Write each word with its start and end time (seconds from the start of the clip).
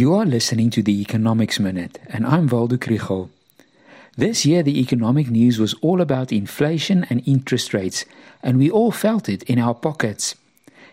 You 0.00 0.14
are 0.14 0.24
listening 0.24 0.70
to 0.70 0.82
the 0.82 0.98
Economics 1.02 1.60
Minute, 1.60 1.98
and 2.08 2.24
I'm 2.24 2.46
Waldo 2.46 2.78
Krugell. 2.78 3.28
This 4.16 4.46
year, 4.46 4.62
the 4.62 4.80
economic 4.80 5.28
news 5.28 5.58
was 5.58 5.74
all 5.82 6.00
about 6.00 6.32
inflation 6.32 7.04
and 7.10 7.22
interest 7.28 7.74
rates, 7.74 8.06
and 8.42 8.56
we 8.56 8.70
all 8.70 8.92
felt 8.92 9.28
it 9.28 9.42
in 9.42 9.58
our 9.58 9.74
pockets. 9.74 10.36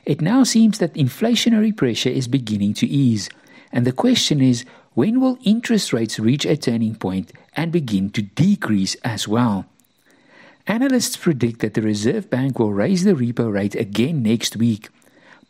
It 0.03 0.19
now 0.19 0.43
seems 0.43 0.79
that 0.79 0.95
inflationary 0.95 1.73
pressure 1.73 2.09
is 2.09 2.27
beginning 2.27 2.73
to 2.73 2.85
ease, 2.85 3.29
and 3.71 3.87
the 3.87 3.93
question 3.93 4.41
is 4.41 4.65
when 4.93 5.21
will 5.21 5.39
interest 5.45 5.93
rates 5.93 6.19
reach 6.19 6.45
a 6.45 6.57
turning 6.57 6.95
point 6.95 7.31
and 7.55 7.71
begin 7.71 8.09
to 8.09 8.21
decrease 8.21 8.95
as 9.05 9.25
well? 9.25 9.67
Analysts 10.67 11.15
predict 11.15 11.61
that 11.61 11.75
the 11.75 11.81
Reserve 11.81 12.29
Bank 12.29 12.59
will 12.59 12.73
raise 12.73 13.05
the 13.05 13.13
repo 13.13 13.49
rate 13.49 13.75
again 13.75 14.21
next 14.21 14.57
week, 14.57 14.89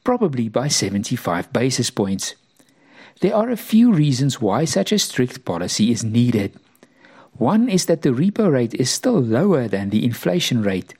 probably 0.03 0.47
by 0.47 0.67
75 0.67 1.51
basis 1.51 1.89
points. 1.89 2.35
There 3.19 3.35
are 3.35 3.49
a 3.49 3.57
few 3.57 3.91
reasons 3.91 4.39
why 4.39 4.65
such 4.65 4.91
a 4.91 4.99
strict 4.99 5.43
policy 5.43 5.91
is 5.91 6.03
needed. 6.03 6.53
One 7.33 7.67
is 7.67 7.85
that 7.85 8.03
the 8.03 8.09
repo 8.09 8.51
rate 8.51 8.75
is 8.75 8.91
still 8.91 9.19
lower 9.19 9.67
than 9.67 9.89
the 9.89 10.05
inflation 10.05 10.61
rate. 10.61 10.93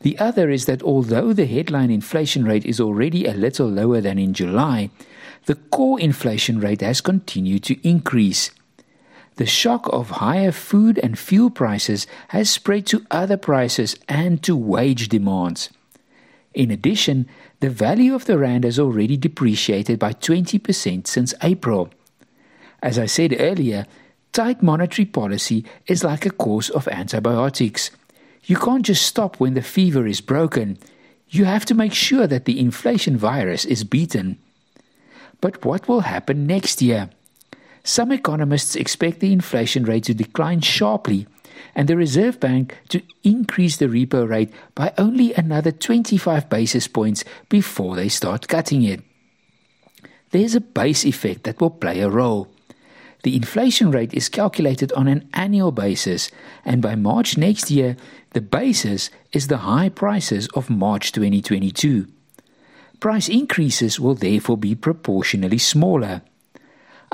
The 0.00 0.18
other 0.18 0.50
is 0.50 0.64
that 0.66 0.82
although 0.82 1.32
the 1.32 1.46
headline 1.46 1.90
inflation 1.90 2.44
rate 2.44 2.64
is 2.64 2.80
already 2.80 3.26
a 3.26 3.34
little 3.34 3.68
lower 3.68 4.00
than 4.00 4.18
in 4.18 4.32
July, 4.32 4.90
the 5.44 5.54
core 5.54 6.00
inflation 6.00 6.60
rate 6.60 6.80
has 6.80 7.02
continued 7.02 7.62
to 7.64 7.88
increase. 7.88 8.50
The 9.36 9.46
shock 9.46 9.88
of 9.92 10.10
higher 10.10 10.52
food 10.52 10.98
and 11.02 11.18
fuel 11.18 11.50
prices 11.50 12.06
has 12.28 12.48
spread 12.48 12.86
to 12.86 13.04
other 13.10 13.36
prices 13.36 13.96
and 14.08 14.42
to 14.44 14.56
wage 14.56 15.08
demands. 15.08 15.70
In 16.54 16.70
addition, 16.70 17.26
the 17.60 17.68
value 17.68 18.14
of 18.14 18.26
the 18.26 18.38
rand 18.38 18.64
has 18.64 18.78
already 18.78 19.16
depreciated 19.16 19.98
by 19.98 20.12
20% 20.12 21.06
since 21.06 21.34
April. 21.42 21.90
As 22.82 22.98
I 22.98 23.06
said 23.06 23.34
earlier, 23.38 23.86
tight 24.32 24.62
monetary 24.62 25.06
policy 25.06 25.64
is 25.86 26.04
like 26.04 26.24
a 26.24 26.30
course 26.30 26.70
of 26.70 26.86
antibiotics. 26.88 27.90
You 28.44 28.56
can't 28.56 28.84
just 28.84 29.04
stop 29.04 29.40
when 29.40 29.54
the 29.54 29.62
fever 29.62 30.06
is 30.06 30.20
broken. 30.20 30.78
You 31.28 31.44
have 31.46 31.64
to 31.66 31.74
make 31.74 31.92
sure 31.92 32.26
that 32.28 32.44
the 32.44 32.60
inflation 32.60 33.16
virus 33.16 33.64
is 33.64 33.82
beaten. 33.82 34.38
But 35.40 35.64
what 35.64 35.88
will 35.88 36.02
happen 36.02 36.46
next 36.46 36.80
year? 36.80 37.10
Some 37.82 38.12
economists 38.12 38.76
expect 38.76 39.20
the 39.20 39.32
inflation 39.32 39.84
rate 39.84 40.04
to 40.04 40.14
decline 40.14 40.60
sharply 40.60 41.26
and 41.74 41.88
the 41.88 41.96
Reserve 41.96 42.40
Bank 42.40 42.78
to 42.88 43.02
increase 43.22 43.76
the 43.76 43.86
repo 43.86 44.28
rate 44.28 44.52
by 44.74 44.92
only 44.98 45.32
another 45.34 45.72
25 45.72 46.48
basis 46.48 46.88
points 46.88 47.24
before 47.48 47.96
they 47.96 48.08
start 48.08 48.48
cutting 48.48 48.82
it. 48.82 49.02
There's 50.30 50.54
a 50.54 50.60
base 50.60 51.04
effect 51.04 51.44
that 51.44 51.60
will 51.60 51.70
play 51.70 52.00
a 52.00 52.10
role. 52.10 52.48
The 53.22 53.36
inflation 53.36 53.90
rate 53.90 54.12
is 54.12 54.28
calculated 54.28 54.92
on 54.92 55.08
an 55.08 55.28
annual 55.32 55.72
basis, 55.72 56.30
and 56.64 56.82
by 56.82 56.94
March 56.94 57.38
next 57.38 57.70
year, 57.70 57.96
the 58.32 58.42
basis 58.42 59.10
is 59.32 59.46
the 59.46 59.58
high 59.58 59.88
prices 59.88 60.48
of 60.54 60.68
March 60.68 61.12
2022. 61.12 62.06
Price 63.00 63.28
increases 63.28 64.00
will 64.00 64.14
therefore 64.14 64.58
be 64.58 64.74
proportionally 64.74 65.58
smaller. 65.58 66.22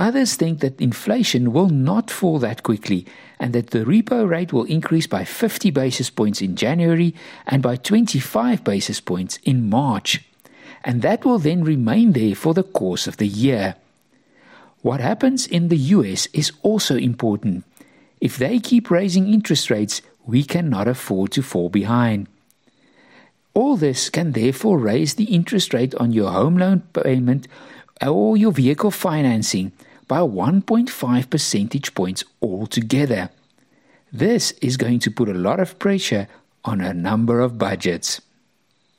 Others 0.00 0.36
think 0.36 0.60
that 0.60 0.80
inflation 0.80 1.52
will 1.52 1.68
not 1.68 2.10
fall 2.10 2.38
that 2.38 2.62
quickly 2.62 3.04
and 3.38 3.52
that 3.52 3.68
the 3.68 3.84
repo 3.84 4.26
rate 4.26 4.50
will 4.50 4.64
increase 4.64 5.06
by 5.06 5.24
50 5.24 5.70
basis 5.72 6.08
points 6.08 6.40
in 6.40 6.56
January 6.56 7.14
and 7.46 7.62
by 7.62 7.76
25 7.76 8.64
basis 8.64 8.98
points 8.98 9.38
in 9.44 9.68
March. 9.68 10.24
And 10.82 11.02
that 11.02 11.26
will 11.26 11.38
then 11.38 11.62
remain 11.62 12.12
there 12.12 12.34
for 12.34 12.54
the 12.54 12.62
course 12.62 13.06
of 13.06 13.18
the 13.18 13.26
year. 13.26 13.74
What 14.80 15.00
happens 15.00 15.46
in 15.46 15.68
the 15.68 15.76
US 15.76 16.28
is 16.32 16.50
also 16.62 16.96
important. 16.96 17.64
If 18.22 18.38
they 18.38 18.58
keep 18.58 18.90
raising 18.90 19.30
interest 19.30 19.68
rates, 19.68 20.00
we 20.24 20.44
cannot 20.44 20.88
afford 20.88 21.32
to 21.32 21.42
fall 21.42 21.68
behind. 21.68 22.26
All 23.52 23.76
this 23.76 24.08
can 24.08 24.32
therefore 24.32 24.78
raise 24.78 25.16
the 25.16 25.24
interest 25.24 25.74
rate 25.74 25.94
on 25.96 26.12
your 26.12 26.30
home 26.30 26.56
loan 26.56 26.80
payment 26.94 27.48
or 28.00 28.38
your 28.38 28.52
vehicle 28.52 28.90
financing 28.90 29.72
by 30.10 30.18
1.5 30.18 31.30
percentage 31.30 31.94
points 31.94 32.24
altogether. 32.42 33.30
This 34.12 34.50
is 34.60 34.76
going 34.76 34.98
to 34.98 35.10
put 35.10 35.28
a 35.28 35.34
lot 35.34 35.60
of 35.60 35.78
pressure 35.78 36.26
on 36.64 36.80
a 36.80 36.92
number 36.92 37.38
of 37.38 37.58
budgets. 37.58 38.20